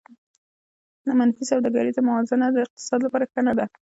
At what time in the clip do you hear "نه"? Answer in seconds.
3.47-3.53